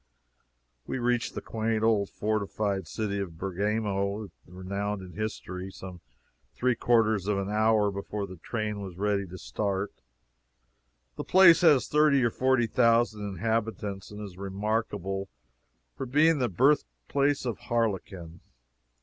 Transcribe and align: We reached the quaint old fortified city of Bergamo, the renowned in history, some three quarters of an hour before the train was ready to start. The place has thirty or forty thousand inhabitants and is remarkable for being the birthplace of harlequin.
We 0.87 0.97
reached 0.97 1.35
the 1.35 1.43
quaint 1.43 1.83
old 1.83 2.09
fortified 2.09 2.87
city 2.87 3.19
of 3.19 3.37
Bergamo, 3.37 4.31
the 4.47 4.51
renowned 4.51 5.03
in 5.03 5.13
history, 5.13 5.69
some 5.69 6.01
three 6.55 6.73
quarters 6.73 7.27
of 7.27 7.37
an 7.37 7.51
hour 7.51 7.91
before 7.91 8.25
the 8.25 8.37
train 8.37 8.81
was 8.81 8.97
ready 8.97 9.27
to 9.27 9.37
start. 9.37 9.93
The 11.17 11.23
place 11.23 11.61
has 11.61 11.87
thirty 11.87 12.23
or 12.23 12.31
forty 12.31 12.65
thousand 12.65 13.27
inhabitants 13.29 14.09
and 14.09 14.19
is 14.23 14.39
remarkable 14.39 15.29
for 15.95 16.07
being 16.07 16.39
the 16.39 16.49
birthplace 16.49 17.45
of 17.45 17.59
harlequin. 17.69 18.39